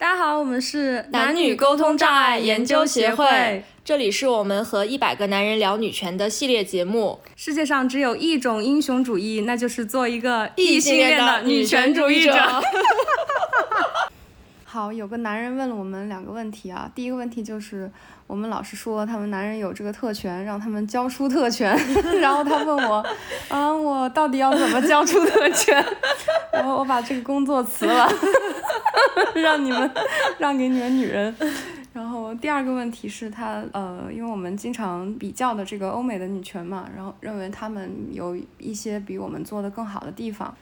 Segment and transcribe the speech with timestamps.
[0.00, 7.18] 大家好，我们是男女沟通障碍研究协会，这里是我们和一百个男人聊女权的系列节目。
[7.34, 12.32] 世界上只有一种英雄主义，那就是做一个异性恋的女权主义者。
[14.64, 17.90] 好，有个男人问了我们两个问题啊，第一个问题就是
[18.28, 21.76] 我们老是说他们男人有这个特权，让他们交出特权，
[22.22, 23.04] 然后他问我，
[23.50, 25.84] 啊，我到底要怎么交出特权？
[26.52, 28.08] 然后我把这个工作辞了。
[29.34, 29.90] 让你们
[30.38, 31.34] 让给你们女人。
[31.92, 40.54] 然后第二个问题是他呃，因为我们经常比较的这个欧美的女权嘛，然后认为他们有一些比我们做的更好的地方，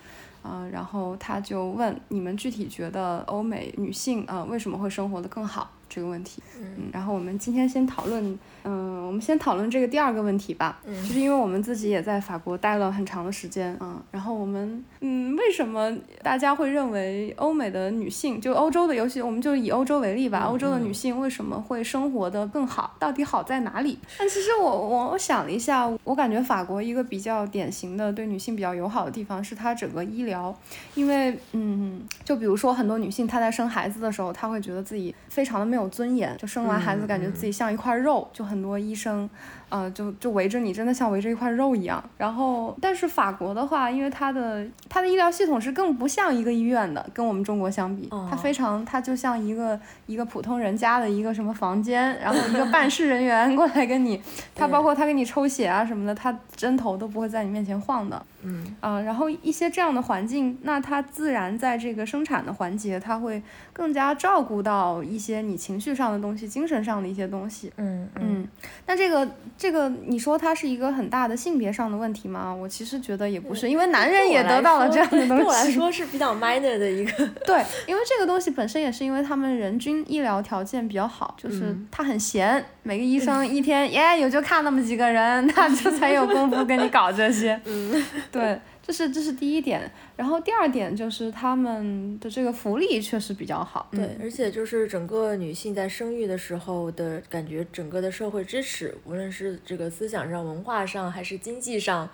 [0.42, 6.42] 啊，然后他就问你们具体觉得欧美女性啊为什么会生活的更好这个问题。
[6.60, 8.38] 嗯，然后我们今天先讨论。
[8.68, 10.80] 嗯，我们先讨论这个第二个问题吧。
[10.84, 14.02] 嗯，就是因为我们自己也在法国待了很长的时间啊。
[14.10, 22.96] 然后我们，嗯，为什么大家会认为欧美的女性，就欧洲的，尤其我们就以欧洲为例吧，欧洲的女性为什么会生活的更好？
[22.98, 23.96] 到底好在哪里？
[24.18, 30.52] 但其实我我我想了一下，我感觉法国一个比较典型的对女性比较友好的地方是它整个医疗，
[30.96, 38.56] 因为嗯，就比如说很多女性她在生孩子的时候，她会觉得自己非常的没有尊严，就生完孩子感觉自己像一块肉，就很。
[38.60, 39.28] 多医生。
[39.68, 42.02] 呃，就就围着你，真的像围着一块肉一样。
[42.16, 54.22] 然后，但是法国的话，因为它的它的医疗系统是更不像一个医院的，跟我们中国相比，它非常，它就像一个一个普通人家的一个什么房间，然后一个办事人员 过来跟你，
[54.54, 58.24] 他包括他给你抽血啊什么的，他针头都不会在你面前晃的。
[58.44, 67.72] 嗯啊，然后一些这样的环境，那他自然在这个生产的环节，他会更加照顾到一些你情绪上的东西，精神上的一些东西。
[67.76, 68.46] 嗯嗯，
[68.86, 69.28] 那这个。
[69.58, 72.52] 这个你说它是一个很大的性别上的问题吗？
[72.52, 75.42] 我其实觉得也不是，因为男人也得到了这样的东西。
[75.42, 77.26] 对我来说是比较 minor 的一个。
[77.46, 87.58] 对，因为这个东西本身也是因为他们人均医疗条件比较好，就是他很闲，每个医生一天耶也就看那么几个人，他就 才有功夫跟你搞这些。
[87.64, 88.60] 嗯，对。
[88.86, 102.08] 这是这是第一点，然后第二点就是他们的这个福利确实比较好，对，而且就是整个女性在生育的时候的感觉，整个的社会支持，无论是这个思想上、文化上还是经济上，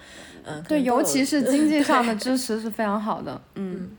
[0.44, 3.90] 嗯，对，尤其是 经济上的支持是非常好的，嗯，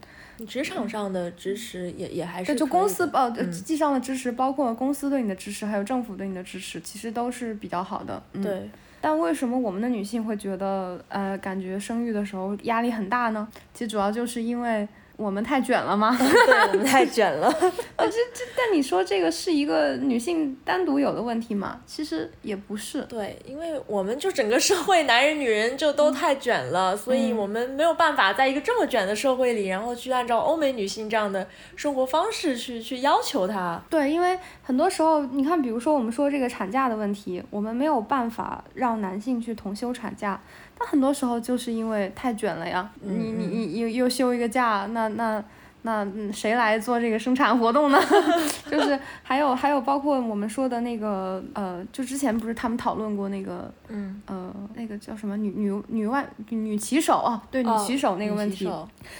[0.47, 8.67] 职场上的支持也也还是，就公司呃经济上的支持，包括公司对你的支持，还有政府对你的支持，其实都是比较好的，对。
[9.03, 13.45] 但为什么我们的女性会觉得，呃，感觉生育的时候压力很大呢？
[13.73, 14.87] 其实主要就是因为。
[15.23, 16.15] 我们太卷了吗？
[16.19, 17.49] 对，我们太卷了。
[17.97, 21.79] 这这，但你说这个是一个女性单独有的问题吗？
[21.85, 23.01] 其实也不是。
[23.03, 33.81] 对，因为我们就整个社会，男人女人就都太卷了，所以我们没有办法在一个这么卷的社会里，然后去按照欧美女性这样的生活方式去去要求她。
[33.89, 40.39] 对，因为很多时候，你看，比如说我们说这个产假的问题，我们没有办法让男性去同休产假。
[40.83, 45.41] 但很多时候就是因为太卷了呀，你你你又又休一个假，那那
[45.83, 47.97] 那谁来做这个生产活动呢？
[48.69, 58.69] 就是 还有还有包括我们说的那个呃，就之前不是他们讨论过那个嗯呃那个叫什么女女女外女骑手啊，对女骑手那个问题，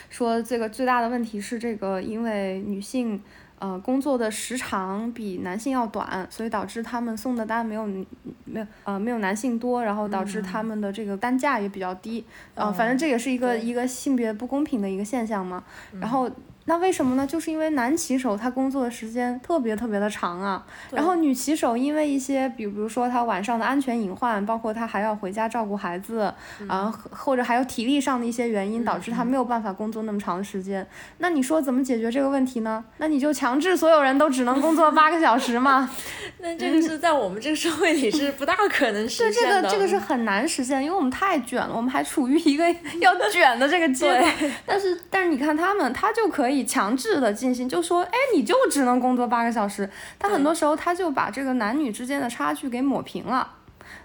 [0.09, 3.22] 说这个最大的问题是这个因为女性。
[3.63, 12.25] 呃，工作的时长比男性要短，所以导致他们送的单没有没有呃没有男性多，然后导致他们的这个单价也比较低。
[12.56, 15.63] 呃，反正这也是一个一个性别不公平的一个现象嘛。
[16.02, 16.29] 然后。
[16.66, 17.28] 那为什么呢？
[17.28, 26.34] 就是因为男骑手他工作的时间特别特别的长啊，然后女骑手因为一些，比如说他晚上的安全隐患，包括他还要回家照顾孩子，
[26.68, 30.88] 啊，或者还有体力上的一些原因，导致他没有办法工作那么长的时间。
[31.18, 32.81] 那你说怎么解决这个问题呢？
[32.97, 35.90] 那你就强制所有人都只能工作八个小时嘛？
[36.40, 39.62] 那这个是在我们这个社会里是不大可能实现的。
[39.62, 42.63] 对，这个这个是很难实现，因为我们太卷了，我们还处于一个
[43.02, 44.34] 要卷的这个阶段。
[44.66, 46.53] 但是但是你看他们，他就可以。
[46.53, 49.90] 以强制的进行，就说，哎，你就只能工作八个小时。
[50.20, 53.50] 他很多时候他就把这个男女之间的差距给抹平了。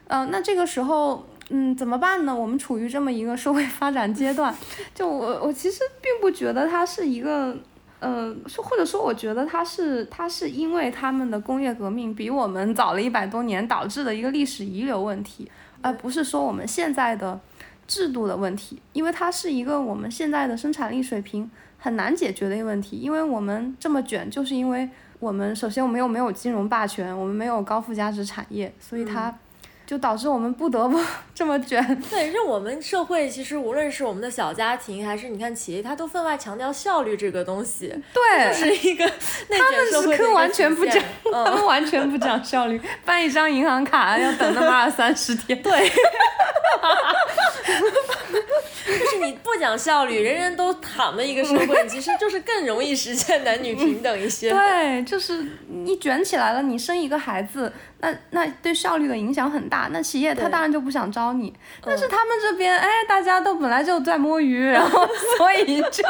[0.07, 2.35] 呃，那这个时候，嗯，怎么办呢？
[2.35, 4.55] 我们处于这么一个社会发展阶段，
[4.95, 7.55] 就我我其实并不觉得它是一个，
[8.01, 15.51] 呃，说或者说我觉得它是它是因为他们的工业革命比我们早了一百多年导致的一个历史遗留问题，
[15.83, 17.39] 而不是说我们现在的
[17.87, 21.51] 制度的问题，因为它是一个我们现在的生产力水平。
[21.79, 24.89] 很难解决的一个问题，因为我们这么卷，就是因为
[25.21, 29.33] 我们首先我们又没有金融霸权，我们没有高附加值产业，所以它，
[29.87, 31.01] 就导致我们不得不
[31.35, 32.03] 这 么卷。
[32.11, 37.95] 对，就我们社会其实无论是我们的小家庭，还是你看企业，它都分外强调效率这个东西。
[38.13, 41.03] 对，就是一个内卷社会他们是完全不讲，
[41.33, 45.63] 嗯、 他们完全不讲效率，办一张银行卡要等他妈三十天。
[45.63, 45.91] 对。
[48.89, 54.51] 就是你不讲效率，人人都躺的一个社会，其实就是更容易实现男女平等一些。
[54.55, 57.73] 对，就是你卷起来了，你生一个孩子。
[58.01, 61.53] 那那对效率的影响很大，那企业他当然就不想招你。
[61.85, 65.05] 但是他们这边，哎，大家都本来就在摸鱼，然后
[65.37, 66.05] 所以就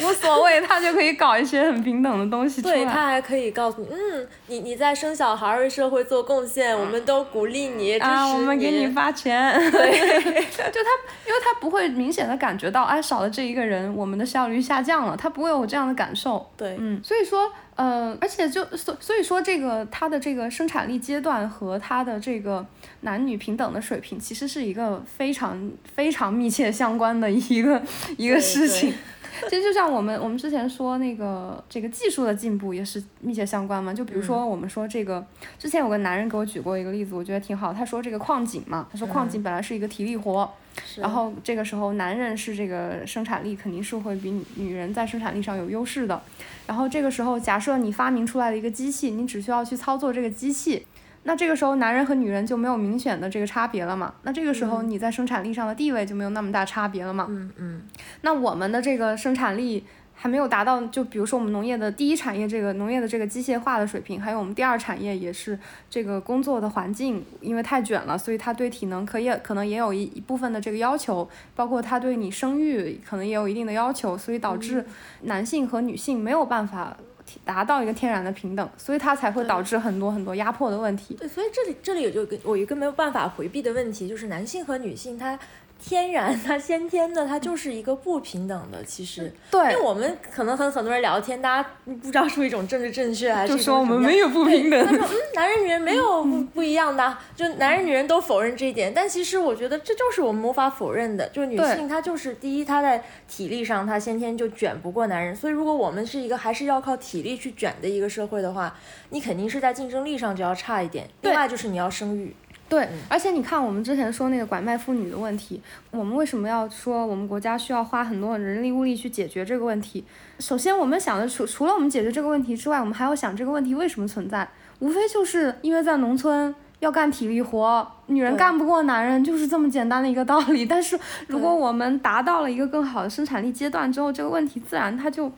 [0.00, 2.74] 无所谓，他就可以搞一些很平等的东西出来。
[2.76, 9.52] 对他还可以告诉你，嗯，你你在生小孩为社会做贡献，我们都鼓励你，支持你，啊，我们给你发钱。
[9.70, 9.92] 对，
[10.48, 10.90] 就他，
[11.26, 16.48] 因为他不会明显的感觉到，哎，少了这一个人，我们的效率下降了，他不会有这样的感受。
[16.56, 17.50] 对，嗯，所以说。
[17.76, 22.64] 呃，而且就所所以说，这个他的这个生产力阶段和他的这个
[23.00, 27.82] 男女平等的水平，其实是一个非常非常密切相关的一个
[28.16, 28.94] 一个事情。
[29.50, 33.92] 其实就像我们我们之前说那个这个技术的进步也是密切相关嘛。
[33.92, 35.26] 就比如说我们说这个，
[35.58, 37.72] 之前有个男人给我举过一个例子，我觉得挺好。
[37.72, 40.48] 他说这个矿井嘛，他说矿井本来是一个体力活，
[40.96, 46.20] 然后这个时候男人是这个生产力肯定是会比女女人在生产力上有优势的。
[46.66, 50.86] 然后这个时候，假设你发明出来了一个机器，你只需要去操作这个机器，
[51.24, 54.14] 那这个时候男人和女人就没有明显的这个差别了嘛？
[54.22, 57.26] 那这个时候你在生产力上的地位就没有那么大差别了嘛？
[57.28, 57.82] 嗯嗯。
[58.22, 59.84] 那我们的这个生产力。
[60.16, 65.58] 还没有达到，就比如说我们农业的第一产业这个农业的这个机械化的水平，还有我们第二产业也是
[65.90, 74.84] 这个工作的环境，因为太卷了，所以它对体能可也可能也有一一部分的这个要求，包括它对你生育可能也有一定的要求，所以导致
[75.22, 76.96] 男性和女性没有办法
[77.44, 81.14] 达到一个天然的平等，所以它才会导致很多很多压迫的问题。
[81.14, 85.38] 对，所以这里这里有就我一个没有办法回避的问题，就是男性和女性他。
[85.86, 88.82] 天然，它先天的，它就是一个不平等的。
[88.84, 94.86] 其实，对，因为我们可能和很多人聊天，大家不知道是一种政治正确还是就说我们没有不平等。
[94.86, 98.94] 他说，嗯，男人女人没有不不一样的，就男人女人都否认这一点。
[98.94, 105.36] 但其实我觉得这就是我们无法否认的，就是女性她就是第一，她在体力上她先天就卷不过男人。
[105.36, 108.74] 所以如果我们是一个还是要靠体力去卷的一个社会的话，
[109.10, 111.06] 你肯定是在竞争力上就要差一点。
[111.20, 112.34] 另外就是你要生育。
[112.66, 120.02] 对，而且你看，我们之前说那个拐卖妇女的问题，我们为什么要说我们国家需要花很多人力物力去解决这个问题？
[120.38, 124.48] 首先，我们想的除除了我们解决这个问题之外，我们还要想这个问题为什么存在？
[124.80, 130.64] 无非就是因为在农村要干体力活，女人干不过男人，就是这么简单的一个道理。
[130.66, 135.30] 但是，如果我们达到了一个更好的生产力阶段之后，这个问题自然它就。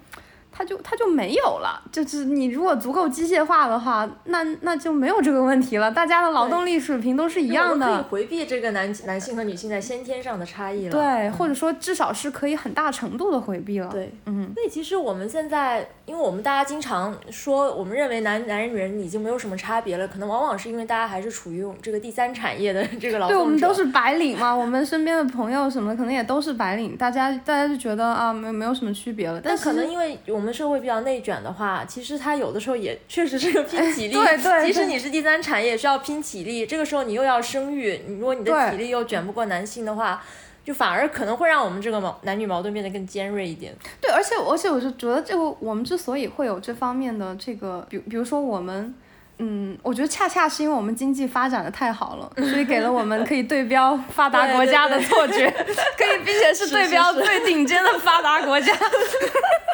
[0.56, 5.90] 它就它就没有了，就是你如果足够机械化的话，那那就没有这个问题了。
[5.90, 10.92] 大家的劳动力水平都是一样的，可以回避这个男男性和女性在先天上的差异了。
[10.92, 13.90] 对，或者说至少是可以很大程度的回避了。
[13.90, 14.50] 对，嗯。
[14.54, 29.38] 所以其实我们现在，因为我们大家经常说，我们认为男男人女人已经没有什么差别了，可能往往是因为大家还是处于我们这个第三产业的 这个劳动对，我们都是白领嘛，我们身边的朋友什么可能也都是白领，大家大家就觉得啊，没没有什么区别了。
[29.44, 31.16] 但可能因为我们社会比较内。
[31.26, 34.14] 卷的话，其实它有的时候也确实是个拼体力。
[34.14, 34.66] 对对。
[34.66, 40.22] 即使你是第三产业，需要拼体力，这个时候你又要生育，你如果你的体力又卷不过男性的话，
[40.64, 43.74] 就反而可能会让我们这个矛男女矛盾变得更尖锐一点。
[44.00, 48.94] 对，而且而且我就觉得，这个我们之所以会有这方面的这个，比比如说我们。
[49.38, 55.50] 嗯，我觉得恰恰是因为我们经济发展的太好了，所以给了我们可以对标 发达国家的错觉，
[55.98, 58.72] 可以并且是对标最顶尖的发达国家。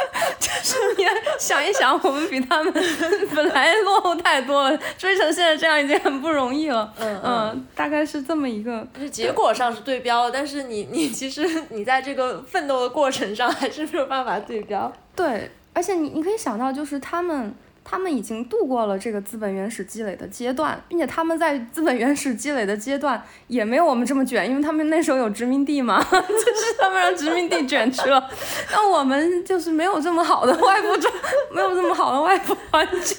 [0.42, 1.04] 就是你
[1.38, 2.72] 想一想，我们比他们
[3.34, 6.92] 本来落后太多了，追成现在这样已经很不容易了。
[6.98, 8.86] 嗯嗯，大概是这么一个。
[8.94, 14.92] 就是结果上是对标，但是你你其实你在这个奋斗的过程上还是没有办法对标。
[15.14, 17.54] 对，而且你你可以想到，就是他们。
[17.84, 28.30] 他们已经度过了这个资本原始积累的阶段，并且他们在资本原始积累的阶段也没有我们这么卷，因为他们那时候有殖民地嘛， 就是他们让殖民地卷去了。
[28.70, 31.12] 那我们就是没有这么好的外部状，
[31.52, 33.16] 没有这么好的外部环境。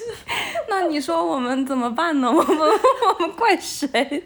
[0.68, 2.28] 那你说我们怎么办呢？
[2.28, 4.24] 我们 我们怪谁？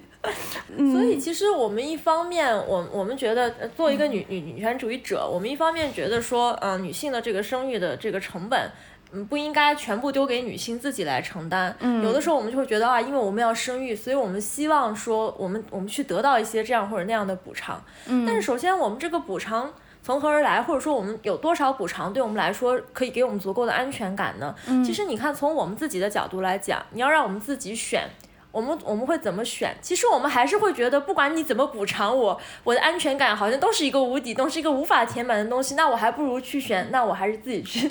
[0.93, 8.71] 所以其实我们一方面，我我们觉得作为一个女女女权主义者，我们一方面觉得说，嗯，女性的这个生育的这个成本。
[9.13, 11.75] 嗯，不应该全部丢给女性自己来承担。
[11.81, 17.83] 嗯，有的时候我们就会觉得啊，因为我们要生育，所以我们希望说，我们我们去得到一些这样或者那样的补偿。
[18.07, 19.73] 嗯，但是首先我们这个补偿
[20.03, 24.55] 从何而来，或者说我们有多少补偿对我们来说可以给我们足够的安全感呢？
[24.67, 28.09] 嗯，其实你看，从我们自己的角度来讲，你要让我们自己选。
[28.51, 29.77] 我们我们会怎么选？
[29.83, 35.75] 其实我们还是会觉得，不管你怎么补偿我，我的安全感好像都是一个无底洞，是一个无法填满的东西。
[35.75, 37.89] 那我还不如去选，那我还是自己去，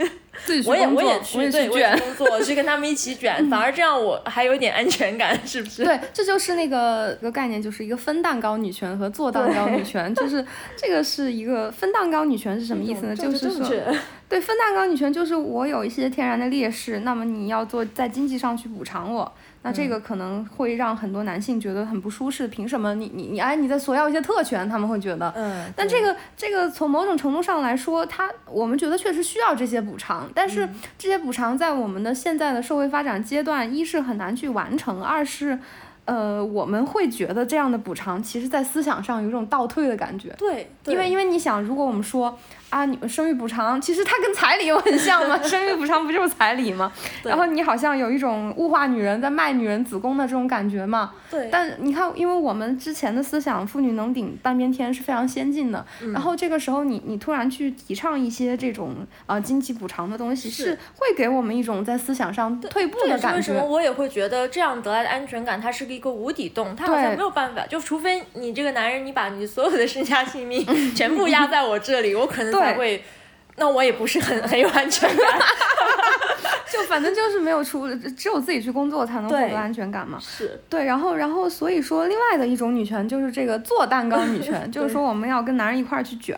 [0.65, 5.85] 我也我也去，对，我也工作，去跟他们一起卷，反而这样我还有点安全感，是不是？
[5.85, 10.43] 对，这就是那个一个概念，就是一个分蛋糕女权和做蛋糕女权，就是
[10.75, 13.15] 这个是一个分蛋糕女权是什么意思呢？
[13.15, 13.69] 就是说，
[14.29, 19.31] 对，分蛋糕女权就是我有一些天然的劣势，那么你要做在经济上去补偿我。
[19.63, 24.67] 那这个可能会让很多男性觉得很不舒适，凭什么你你你哎你在索要一些特权？
[24.69, 30.67] 他们会觉得，嗯，但这个这个从某种程度上来说，他我们觉得确实需要这些补偿，但是
[30.97, 35.57] 这些补偿在我们的现在的社会发展阶段，一是很难去完成，二是，
[36.05, 40.33] 呃，我们会觉得这样的补偿，其实在思想上有一种倒退的感觉。
[40.37, 42.37] 对，因为因为你想，如果我们说。
[42.69, 45.39] 啊，你们生育补偿其实它跟彩礼又很像吗？
[45.43, 46.91] 生育补偿不就是彩礼吗？
[47.23, 51.13] 然后你好像有一种物化女人在卖女人子宫的这种感觉嘛。
[51.31, 51.47] 对。
[51.51, 55.85] 但你看，因为我们之前的思想，妇女能顶半边天是非常先进的。
[56.01, 56.11] 嗯。
[56.11, 58.95] 然后这个时候，你你突然去提倡一些这种
[59.25, 63.35] 呃经济补偿的东西，是会给我们一种在思想上退步的感觉。
[63.37, 73.03] 为什么我也会觉得这样得来的安全感，它是一个无底洞，它好像没有办法，就除非你这个男人，你把你所有的身家性命 全部压在我这里，我可能才会。
[73.59, 75.17] 那我也不是很很有安全感，
[76.71, 80.19] 就反正就是没有出，只有自己去工作才能获得安全感嘛。
[80.21, 86.37] 是对，然后然后所以说，另外的一种女权就是这个做蛋糕女权， 就是说我们要跟男人一块儿去卷，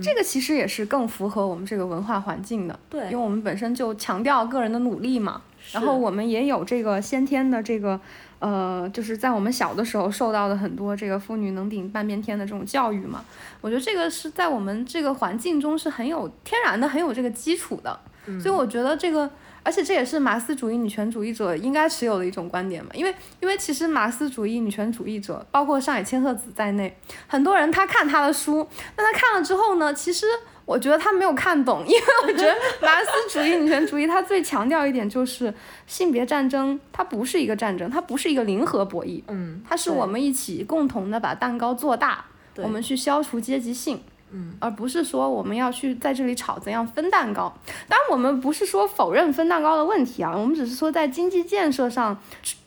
[0.00, 2.78] 这个其实也是更符合我们这个文化环境的。
[2.88, 5.42] 对，因为我们本身就强调个人的努力嘛，
[5.72, 8.00] 然后我们也有这个先天的这个。
[8.42, 13.24] 呃，就是在我们小的时候受到的很多这个妇女能顶半边天的这种教育嘛，
[13.60, 17.96] 我觉得这个是在我们这个环境中是很有天然的、很有这个基础的。
[18.42, 19.30] 所以我觉得这个，
[19.62, 26.96] 而且这也是马克思主义女权主义者应该持有的一种观点嘛，因为因为其实马克思主义女权主义者，包括上野千鹤子在内，
[27.28, 30.26] 很多人他看他的书，那他看了之后呢，其实。
[30.64, 35.52] 我觉得他没有看懂，因为我觉得马克思主义女权主义它最强调一点就是
[35.86, 42.24] 性别战争，它不是一个战争，它不是一个零和博弈，嗯，它是我们一起共同的把蛋糕做大，
[42.56, 44.00] 我们去消除阶级性。
[44.34, 47.52] 嗯，而不是说我们要去在这里吵怎样分蛋糕。
[47.86, 52.18] 当然，我们不是说否认分蛋糕的问题啊，我们只是说在经济建设上，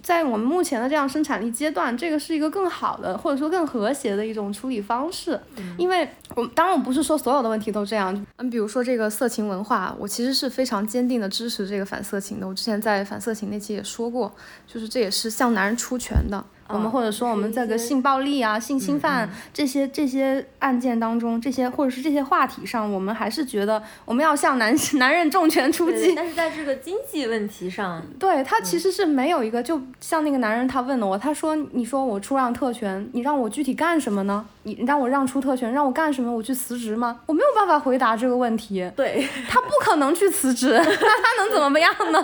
[0.05, 5.39] 在我们目前的这样生产力阶段，这个是一个更好的或者说更和谐的一种处理方式。
[5.79, 8.25] 因为我当然我不是说所有的问题都这样。
[8.37, 12.47] 嗯，比如说这个色情文化，我其实是非常坚定的支持这个反色情的。
[12.47, 14.31] 我之前在反色情那期也说过，
[14.67, 16.45] 就是这也是向男人出拳的。
[16.67, 26.15] 我们或者说我们在个性暴力啊、性侵犯这些这些案件当中，这些或者是这些话题上，我们还是觉得我们要向男 男人重拳出击。
[26.15, 34.45] 但是在这个经济问题上，对他其实是没有一个，就像那个男人他问了我，他说：“你说我出让特权，你让我具体干什么呢？
[34.63, 36.31] 你让我让出特权，让我干什么？
[36.31, 37.19] 我去辞职吗？
[37.27, 38.89] 我没有办法回答这个问题。
[38.95, 42.21] 对他不可能去辞职，那 他能怎么样呢？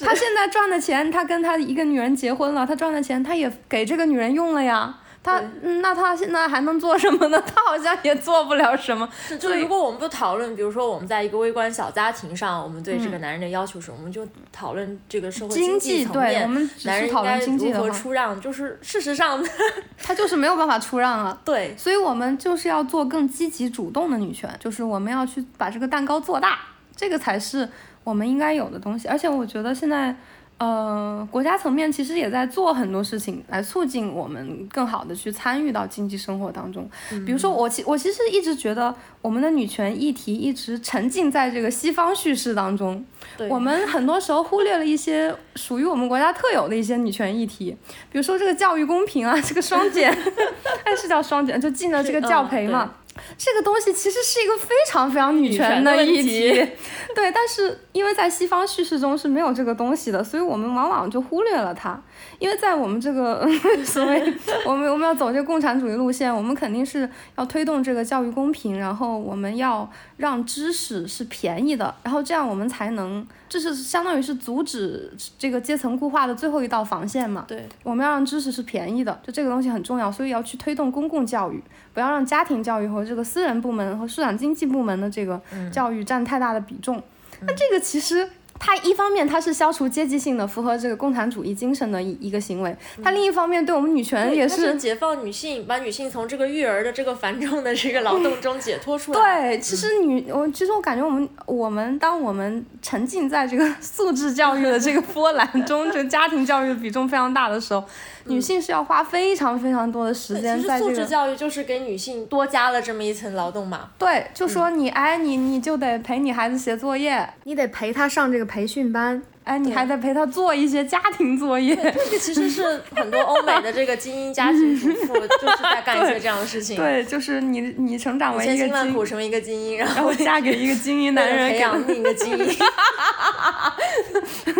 [0.00, 3.38] 他现在赚的钱，他跟他一个女人结婚了，他赚的钱他。
[3.38, 4.92] 也给这个女人用了呀，
[5.28, 5.42] 他
[5.82, 7.42] 那他现在还能做什么呢？
[7.46, 9.06] 他好像也做不了什么。
[9.38, 18.40] 就如果我们不讨论，比如说我们在一个微观小家庭上，我们对这个男人的要求是，我们就讨论这个社会经济层面，我们男人应该如何出让？
[18.40, 19.44] 就是事实上，
[20.02, 21.38] 他就是没有办法出让啊。
[21.44, 26.58] 对，所以我们就是要做更积极主动的女权，就是我们要去把这个蛋糕做大，
[26.96, 27.68] 这个才是
[28.02, 29.06] 我们应该有的东西。
[29.08, 30.16] 而且我觉得现在。
[30.58, 36.88] 呃，国家层面其实也在做很多事情来促进我们更好的去参与到经济生活当中。
[37.24, 43.04] 比如说，我其我其实一直觉得我们的女权议题一直沉浸在这个西方叙事当中，
[43.48, 47.76] 我们很多时候忽略了一些属于我们国家特有的一些女权议题，
[48.10, 50.10] 比如说这个教育公平啊，这个双减，
[50.82, 52.94] 哎是叫双减，就进了这个教培嘛。
[53.36, 56.50] 这个东西其实是一个非常非常女权的议题，
[57.14, 62.00] 对，但是因为在西方叙事中是没有这个东西的，所以我们往往就忽略了它。
[62.38, 63.46] 因为在我们这个
[63.84, 64.34] 所谓
[64.64, 77.44] 我们我们要走这个共产主义路线，我们肯定是要推动这个教育公平，然后我们要让知识是便宜的，然后这样我们才能，这是相当于是阻止这个阶层固化的最后一道防线嘛。
[77.48, 85.40] 对，我们要让知识是便宜的，就这个东西很重要，所以要去推动公共教育，不要让家庭教育和这个私人部门和市场经济部门的这个
[85.72, 87.02] 教育占太大的比重。
[87.40, 88.28] 那这个其实。
[88.58, 99.48] 它一方面它是消除阶级性的、符合这个共产主义精神的一一个行为，它另一方面对我们女权也是解放女性，把女性从这个育儿的这个繁重的这个劳动中解脱出来。
[99.48, 107.84] 对，其实女我其实我感觉我们我们当我们沉浸在这个素质教育的这个波澜中，这个家庭教育的比重非常大的时候，
[108.28, 110.90] 女性是要花非常非常多的时间在这个。
[110.90, 113.90] 素质教育就是给女性多加了这么一层劳动嘛？
[113.96, 118.48] 对，就说你哎你你就得陪你孩子写作业，你得陪他上这个。
[118.48, 121.74] 培训班，哎，你还得陪他做一些家庭作业。
[121.74, 126.76] 这个其实是很多欧美的这个精英家庭主妇 就是在干一些这样的事情。
[126.76, 132.46] 对，就是你你成长为一个千辛万苦成为一个精英，然后嫁给一个精英男人，培养另一个精英。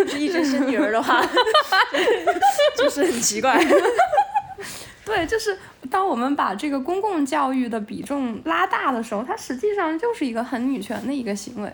[0.07, 1.23] 是一直是女儿的话，
[2.75, 3.61] 就是很奇怪。
[5.05, 5.55] 对，就是
[5.91, 11.71] 当我们把这个公共教育的比重拉大的时候，它实际上就是一个很女权的一个行为。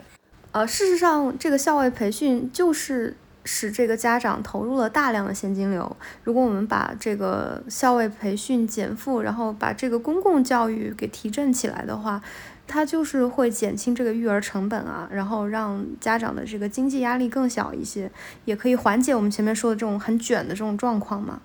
[0.55, 5.97] 呃，事实上，这个校外培训就是使这个家长投入了大量的现金流。
[6.23, 12.21] 如果我们把这个校外培训减负，然后把这个公共教育给提振起来的话，
[12.69, 18.09] 它就是会减轻这个育儿成本啊，然后让家长的这个经济压力更小一些，
[18.45, 21.41] 也可以缓解我们前面说的这种很卷的这种状况嘛。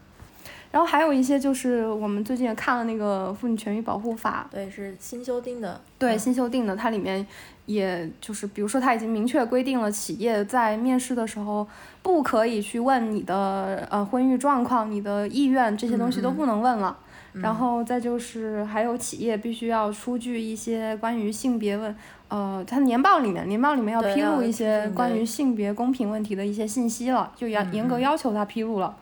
[0.70, 5.80] 然后还有一些就是我们最近也看了那个《妇女权益保护法》，对，是新修订的。
[5.98, 7.26] 对，新修订的，它里面
[7.74, 11.66] 也就是比如说，他已经明确规定了，企业在面试的时候
[12.02, 16.96] 不可以去问你的呃婚育状况、你的意愿这些东西都不能问了。
[17.32, 21.94] 然后再就是还有企业必须要出具一些关于性别问，
[22.26, 28.96] 呃，它年报里面年报里面要披露一些关于性别公平问题的一些信息了，就严严格要求它披露了。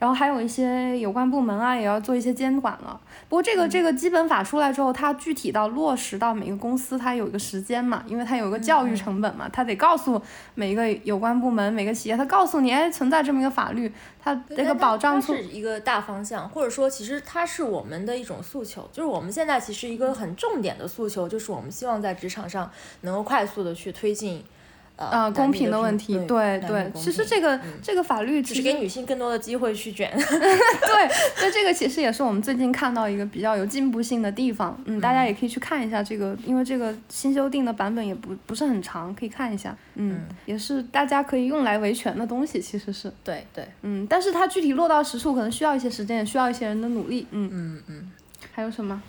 [0.00, 2.98] 然后还有一些有关部门啊，也要做一些监管了。
[3.28, 10.20] 不过这个这个基本法出来之后，它具体到落实到每个公司，它有一个时间嘛，因为它有一个教育成本嘛，它得告诉
[10.54, 22.70] 每一个有关部门、每个企业，它告诉你，哎，存在这么一个法律，它这个保障是一个大方向，或者说其实它是我们的一种诉求，就是我们现在其实一个很重点的诉求，就是我们希望在职场上
[23.02, 24.42] 能够快速的去推进。
[25.10, 31.08] 呃，公平的问题，对对，其实这个这个法律只是给女性更多的机会去卷， 对，
[31.40, 48.10] 那这个其实也是我们最近看到一个比较有进步性的地方，嗯，大家也可以去看一下这个，因为这个新修订的版本也不不是很长，可以看一下，嗯，也是大家可以用来维权的东西，其实是，对对，嗯，但是它具体落到实处可能需要一些时间，也需要一些人的努力，嗯嗯嗯，
[48.52, 49.00] 还有什么？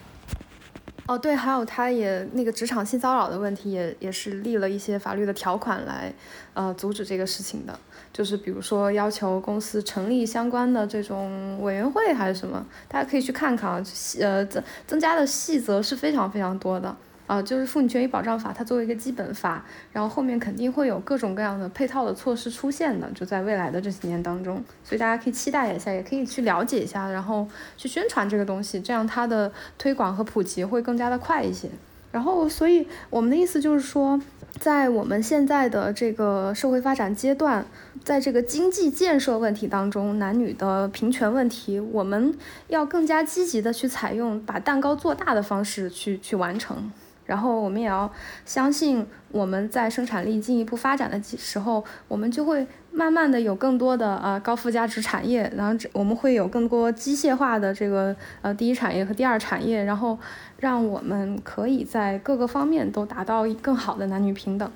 [1.12, 6.14] 哦，对，还有他也那个职场性骚扰的问题，也也是立了一些法律的条款来，
[6.54, 7.78] 呃，阻止这个事情的。
[8.14, 13.84] 就是比如说要求公司成立相关的这种委员会还是什么，大家可以去看看啊，
[14.22, 16.96] 呃，增增加的细则是非常非常多的。
[17.32, 19.64] 啊，就是《妇女权益保障法》，它作为一个基本法，
[19.94, 31.70] 然后后面肯定会有各种各样的配套的措施出现的，就在未来的这几年当中，所以大家可以期待一下，也可以去了解一下，然后去宣传这个东西，这样它的推广和普及会更加的快一些。
[32.12, 34.20] 然后，所以我们的意思就是说，
[34.60, 37.66] 在我们现在的这个社会发展阶段，
[38.04, 46.92] 在这个经济建设问题当中，男女的平权问题，我们要更加积极的去采用把蛋糕做大的方式去去完成。
[47.32, 48.12] 然后我们也要
[48.44, 60.20] 相信，我们在生产力进一步发展的时候，我们就会慢慢的有更多的啊高附加值产业，然后我们会有更多机械化的这个呃第一产业和第二产业，然后
[60.58, 64.70] 让我们可以在各个方面都达到更好的男女平等。